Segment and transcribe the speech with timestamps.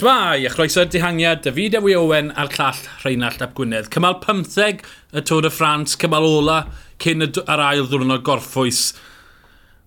[0.00, 3.90] Shmai, a chroeso'r dihangiad, David Ewy Owen a'r llall Rheinald Ap Gwynedd.
[3.92, 4.78] Cymal 15
[5.12, 6.54] y Tôr y Ffrans, cymal ola
[7.04, 8.94] cyn yr ail ddwrnod gorffwys.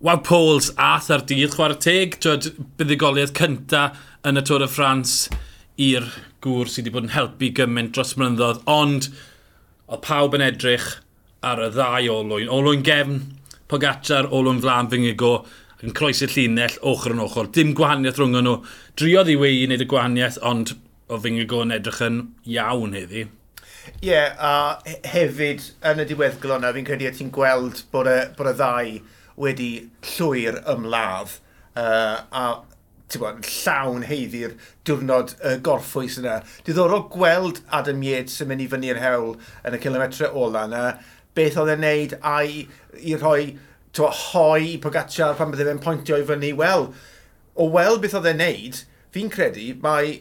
[0.05, 3.88] Waw Pols ath ar dydd, chwarae teg, twyd buddigoliaeth cynta
[4.30, 5.16] yn y Tôr y Ffrans
[5.82, 6.05] i'r
[6.45, 9.09] gŵr sydd wedi bod yn helpu gymaint dros mynyddodd, ond
[9.88, 10.91] oedd pawb yn edrych
[11.41, 12.54] ar y ddau olwyn.
[12.54, 13.23] Olwyn gefn,
[13.66, 15.39] Pogacar, olwyn flan fyngigo,
[15.84, 17.50] yn croesi'r llinell ochr yn ochr.
[17.51, 18.57] Dim gwahaniaeth rhwng nhw.
[19.00, 20.75] Driodd i wei i wneud y gwahaniaeth, ond
[21.10, 23.25] o fy Fingigo yn edrych yn iawn heddi.
[24.00, 28.54] Ie, yeah, a hefyd yn y diweddglo yna, fi'n credu ti'n gweld bod y, bod
[28.54, 28.93] y ddau
[29.43, 29.71] wedi
[30.14, 31.36] llwyr ymladd.
[31.75, 32.45] Uh, a
[33.19, 34.55] bod, llawn heiddi'r
[34.88, 36.39] diwrnod uh, gorffwys yna.
[36.63, 39.36] Diddorol gweld Adam Yates yn mynd i fyny'r hewl
[39.67, 40.86] yn y kilometre ola yna,
[41.36, 42.63] beth oedd e'n neud a'i
[43.03, 43.52] i rhoi
[43.94, 46.88] to hoi i Pogacar pan bydde fe'n pointio i fyny, wel,
[47.53, 48.80] o weld beth oedd e'n neud,
[49.13, 50.16] fi'n credu mae,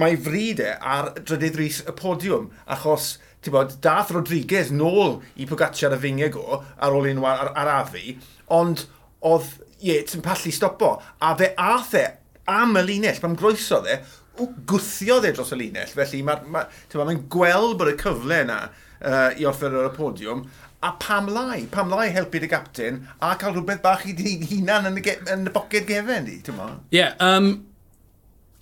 [0.00, 5.46] mae fryd e ar drydydd rhys y podiwm, achos ti'n bod, dath Rodriguez nôl i
[5.48, 8.16] Pogacar y fingego ar ôl un ar, ar afi,
[8.54, 8.86] ond
[9.26, 12.06] oedd Yates yn pallu stopo, a fe ath e
[12.50, 14.00] am y linell, mae'n groeso dde,
[14.38, 19.30] gwthiodd dde dros y linell, felly mae'n ma, ma, gweld bod y cyfle yna uh,
[19.38, 20.42] i orffen ar y podiwm,
[20.82, 21.66] a pam lai?
[21.70, 25.16] Pam lai helpu dy gapten a cael rhywbeth bach i dy hunan yn y, ge,
[25.32, 26.68] yn y boced gefen di, ti'n ma?
[26.92, 27.52] Ie, yeah, um,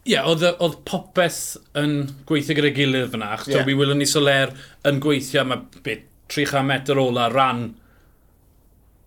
[0.09, 3.33] yeah, oedd oedd popeth yn gweithio gyda'i gilydd fyna.
[3.37, 3.67] ach, yeah.
[3.67, 4.55] mi wylwn ni Soler
[4.89, 7.69] yn gweithio am bit 300 metr ola ran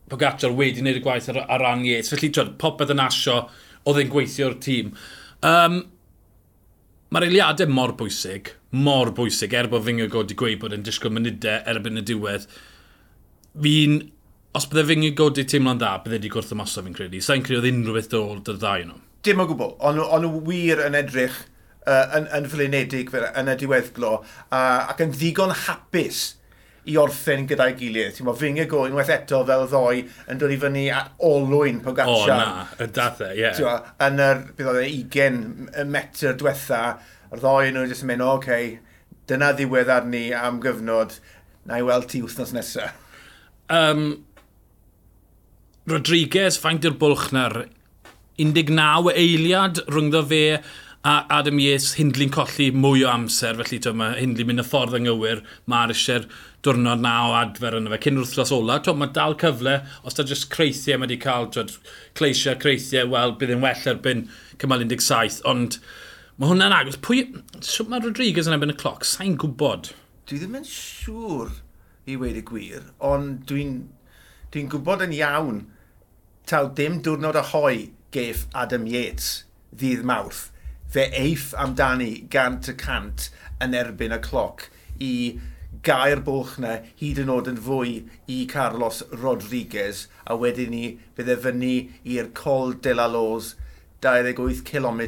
[0.10, 2.10] Pogacar wedi wneud y gwaith ar, ar ran Yates.
[2.10, 3.44] Felly, twyd, popeth yn asio,
[3.86, 4.96] oedd e'n gweithio'r tîm.
[5.46, 5.84] Um,
[7.10, 8.52] Mae'r eiliadau mor bwysig,
[8.86, 12.46] mor bwysig, er bod Fingergo wedi gweud bod e'n disgwyl munudau erbyn y diwedd
[13.58, 14.00] fi'n...
[14.58, 17.22] Os bydde fi'n i teimlo'n dda, bydde wedi gwrth ymosod fi'n credu.
[17.22, 18.98] Sa'n credu oedd unrhyw beth dod y ddau nhw.
[19.26, 21.38] Dim o gwbl, ond on nhw wir yn edrych
[21.86, 26.22] uh, yn, yn flinedig yn y diweddglo uh, ac yn ddigon hapus
[26.90, 28.16] i orffen gyda'i gilydd.
[28.16, 31.82] Ti'n meddwl, fyng y go unwaith eto fel ddoi yn dod i fyny at olwyn
[31.86, 32.14] Pogacar.
[32.16, 33.52] O na, y dathau, e, ie.
[33.60, 33.90] Yeah.
[34.08, 36.84] Yn yr, bydd oedd e, 20 metr diwetha,
[37.30, 38.72] yr ddoi nhw jyst yn mynd, o, okay,
[39.30, 41.20] dyna ddiwedd arni am gyfnod,
[41.70, 42.98] na i weld ti wythnos nesaf
[43.74, 44.04] um,
[45.90, 47.64] Rodriguez, faint i'r bwlch na'r
[48.40, 50.44] 19 eiliad rhwngddo fe
[51.08, 54.98] a Adam Yates Hindley'n colli mwy o amser, felly to, mae Hindley mynd y ffordd
[54.98, 55.42] yng Nghywir,
[55.72, 56.26] mae'r eisiau'r
[56.66, 60.26] diwrnod na o adfer yna fe, cyn wrthlas ola, to, mae dal cyfle, os da
[60.28, 61.72] jyst creithiau mae wedi cael, twyd,
[62.20, 64.26] cleisiau, creithiau, wel, bydd yn well erbyn
[64.60, 65.80] cymal 17, ond
[66.36, 67.00] mae hwnna'n agos.
[67.08, 67.24] Pwy,
[67.64, 69.94] sŵt mae Rodriguez yn ebyn y cloc, sa'n gwybod?
[70.28, 71.56] Dwi ddim yn siŵr
[72.10, 73.76] i wedi gwir, ond dwi'n
[74.54, 75.60] dwi gwybod yn iawn
[76.50, 79.44] taw dim diwrnod a hoi geff Adam Yates
[79.76, 80.48] ddydd mawrth.
[80.90, 83.28] Fe eiff amdani gant y cant
[83.62, 84.66] yn erbyn y cloc
[85.06, 85.14] i
[85.86, 87.92] gair bwch na hyd yn oed yn fwy
[88.34, 90.86] i Carlos Rodriguez a wedyn ni
[91.20, 91.76] bydde fyny
[92.16, 93.54] i'r Col de la Loz
[94.02, 95.04] 28 km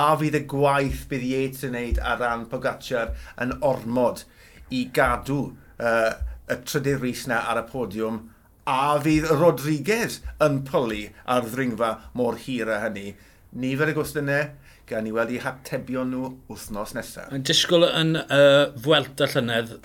[0.00, 4.26] a fydd y gwaith bydd Yates yn neud ar ran Pogacar yn ormod
[4.74, 5.40] i gadw
[5.78, 6.18] uh,
[6.48, 8.22] y trydydd rhys na ar y podiwm
[8.68, 13.14] a fydd Rodriguez yn poli ar ddringfa mor hir a hynny.
[13.58, 14.50] Nifer y gwestiynau
[14.88, 17.32] gan ni weld i hatebion nhw wythnos nesaf.
[17.34, 19.78] Yn disgwyl yn uh, fwelt a llynedd,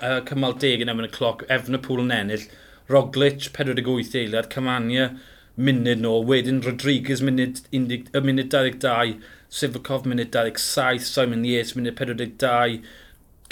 [0.00, 2.48] uh, cymal deg yn efo'n y cloc, efn y pŵl yn ennill,
[2.90, 5.12] Roglic 48 eiliad, Cymania
[5.60, 12.80] munud nôl, wedyn Rodriguez munud, 20, munud 22, Sifakov munud 27, Simon Yates munud 42,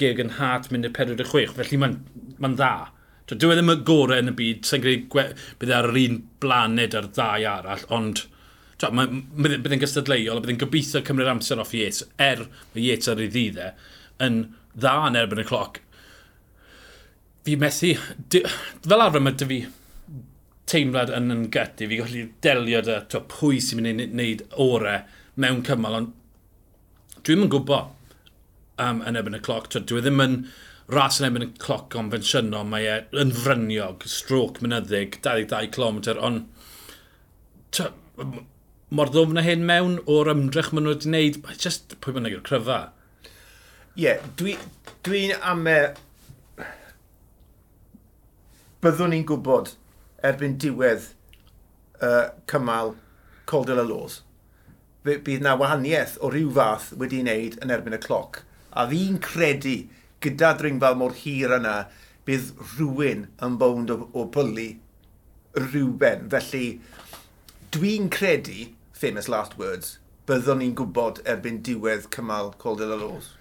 [0.00, 1.98] geg yn hat mynd i'r 46, felly mae'n
[2.42, 2.72] ma dda.
[3.28, 6.94] Dwi ddim y gorau yn y byd, sy'n gwneud bydd e ar yr un blaned
[6.96, 8.22] ar ddau arall, ond
[8.80, 13.10] bydd e, yn gystadleuol a bydd yn gobeithio cymryd amser off Yates, er mae Yates
[13.12, 13.72] ar ei ddidde,
[14.24, 14.40] yn
[14.78, 15.82] dda yn erbyn y cloc.
[17.44, 17.92] Fi methu,
[18.32, 19.60] fel arfer mae dy fi
[20.68, 25.04] teimlad yn yn gyty, fi gallu delio dy pwy sy'n mynd i wneud orau
[25.42, 27.97] mewn cymal, ond dwi'n yn gwybod
[28.82, 29.70] um, yn ebyn y cloc.
[29.74, 30.36] Dwi e ddim yn
[30.92, 36.46] ras yn ebyn y cloc confensiynol, mae e yn fryniog, stroc mynyddig, 22 km, ond
[38.88, 42.38] mor ddwm na hyn mewn o'r ymdrech maen nhw wedi gwneud, mae just pwy bynnag
[42.38, 42.78] yw'r cryfa.
[43.98, 44.64] Ie, yeah, dwi'n
[45.04, 45.78] dwi, am e...
[48.78, 49.74] Byddwn ni'n gwybod
[50.24, 51.10] erbyn diwedd
[52.00, 52.94] uh, cymal
[53.50, 54.20] Coldwell y Lôs.
[55.04, 58.42] Bydd na wahaniaeth o ryw fath wedi'i wneud yn erbyn y cloc
[58.78, 59.80] A fi'n credu
[60.24, 61.76] gyda dringfal mor hir yna,
[62.28, 64.68] bydd rhywun yn bownd o, o bwli
[65.58, 66.28] rhywben.
[66.32, 66.66] Felly,
[67.74, 69.96] dwi'n credu, famous last words,
[70.28, 73.32] byddwn ni'n gwybod erbyn diwedd cymal Coldell Laws.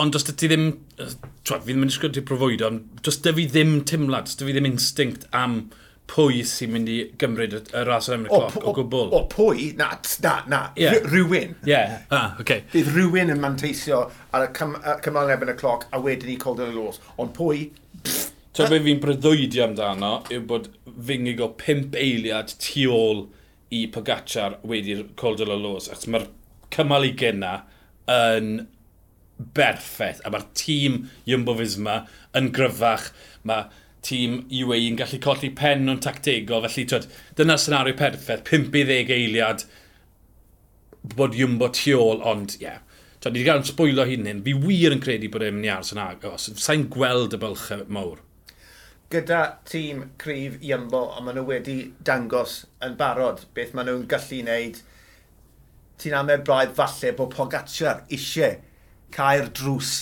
[0.00, 3.44] Ond os ti ddim, twa, fi ddim yn disgwyl ti profwydo, ond does da fi
[3.50, 5.58] ddim timlad, does da fi ddim instinct am
[6.10, 9.12] pwy sy'n mynd i gymryd y, ras o'r Emryd Cloc o, gwbl.
[9.14, 9.70] O pwy?
[9.78, 9.92] Na,
[10.24, 10.60] na, na.
[10.78, 10.98] Yeah.
[11.06, 11.54] Rhywun.
[11.68, 12.00] Yeah.
[12.10, 12.64] Ah, okay.
[12.72, 14.02] Bydd rhywun yn manteisio
[14.34, 14.74] ar y cym
[15.04, 16.98] cymal yn y cloc a wedyn i Colden y los.
[17.20, 17.68] Ond pwy?
[18.56, 20.66] So be fi'n breuddwydio amdano yw bod
[21.06, 23.28] fi'n o pimp eiliad tu ôl
[23.70, 25.86] i Pogacar wedi'r Colden y los.
[25.92, 26.26] Achos mae'r
[26.74, 27.60] cymal i gynna
[28.10, 28.66] yn
[29.56, 32.02] berffaith a mae'r tîm Jumbo Fisma
[32.36, 33.12] yn gryfach.
[33.46, 33.70] Mae
[34.06, 36.64] tîm UAE yn gallu colli pen nhw'n tactegol.
[36.66, 37.08] Felly, twyd,
[37.38, 38.46] dyna'r senario perffaith.
[38.48, 39.66] 5-10 eiliad
[41.16, 42.64] bod Jumbo tu ôl, ond ie.
[42.64, 42.80] Yeah.
[43.20, 44.42] Twyd, ni wedi cael yn sbwylo hyn hyn.
[44.46, 46.48] Fi wir yn credu bod e'n mynd i aros yn agos.
[46.64, 48.22] Sa'n gweld y bylch mawr.
[49.12, 51.76] Gyda tîm cryf Jumbo, a maen nhw wedi
[52.06, 54.80] dangos yn barod beth maen nhw'n gallu wneud.
[56.00, 58.56] Ti'n amau braidd falle bod Pogacar eisiau
[59.12, 59.92] cael drws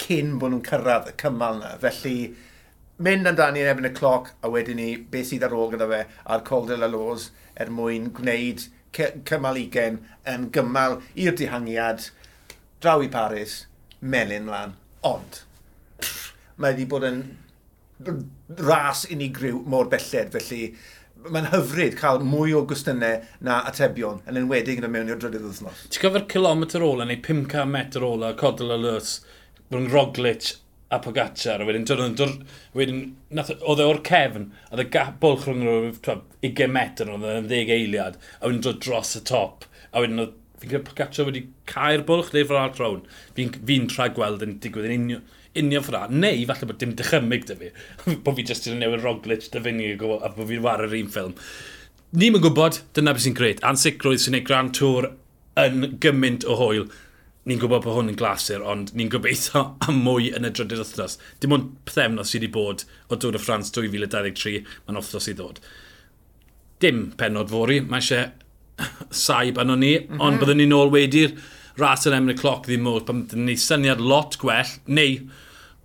[0.00, 1.74] cyn bod nhw'n cyrraedd y cymal yna.
[1.82, 2.16] Felly,
[2.98, 6.02] mynd amdani yn ebyn y cloc a wedyn ni beth sydd ar ôl gyda fe
[6.24, 7.30] a'r Col de la Lose
[7.60, 12.10] er mwyn gwneud cymal ugen yn gymal i'r dihangiad
[12.82, 13.66] draw i Paris,
[14.00, 14.74] melyn lan.
[15.06, 15.42] Ond,
[16.02, 17.22] pff, mae wedi bod yn
[18.58, 20.72] ras unigryw mor belled, felly
[21.22, 25.46] mae'n hyfryd cael mwy o gwestiynau na atebion, yn enwedig yn y mewn i'r drydydd
[25.46, 25.84] wythnos.
[25.88, 29.20] Ti'n gyfer kilometr ola neu 500 metr ola, codol o lws,
[29.70, 30.56] bod Roglic
[30.92, 32.02] a Pogacar, a wedyn, dod
[32.76, 33.02] wedyn,
[33.32, 34.86] oedd e o'r cefn, a y
[35.22, 39.64] bwlch rhwng rhyw 20 metr, oedd e'n 10 eiliad, a wedyn dod dros y top,
[39.90, 43.04] a wedyn oedd fi'n credu Pogacar wedi cael bwlch neu fel arall rawn.
[43.36, 45.22] Fi'n fi tra gweld yn digwydd yn union,
[45.58, 46.04] union ffra.
[46.10, 47.70] Neu falle bod dim dychymig dy fi.
[48.24, 51.34] bod fi jyst yn newid Roglic dy fyny a bod fi'n war yr un ffilm.
[52.12, 53.62] Ni'n gwybod, dyna beth sy'n gret.
[53.66, 55.10] Ansicrwydd sy'n gwneud Grand Tour
[55.62, 56.86] yn gymaint o hwyl
[57.48, 61.18] ni'n gwybod bod hwn yn glasur, ond ni'n gobeithio am mwy yn y drydydd wythnos.
[61.42, 65.58] Dim ond pethefnos sydd wedi bod o Dŵr y Ffrans 2023, mae'n wythnos i ddod.
[66.82, 68.30] Dim penod fori, mae eisiau
[69.24, 70.22] saib anon ni, mm -hmm.
[70.26, 71.34] ond byddwn ni'n ôl wedi'r
[71.80, 75.18] ras yn emyn y cloc ddim mwy, pan byddwn ni syniad lot gwell, neu,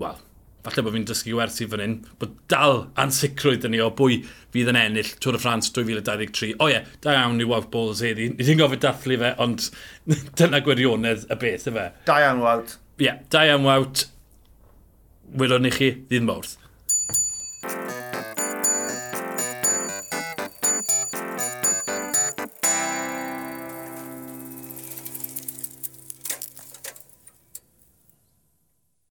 [0.01, 0.21] wel,
[0.67, 4.19] falle bod fi'n dysgu wersi fan hyn, bod dal ansicrwydd yn ni o bwy
[4.53, 6.53] fydd yn ennill Tŵr y Ffrans 2023.
[6.63, 8.29] O ie, da iawn i Wout Bowles heddi.
[8.33, 9.69] Ni ddim gofod dathlu fe, ond
[10.39, 11.89] dyna gwirionedd y beth, y fe.
[12.09, 12.77] Da iawn, Wout.
[12.97, 14.07] Ie, yeah, da iawn, Wout.
[15.37, 16.55] Wylwn i chi ddydd mawrth.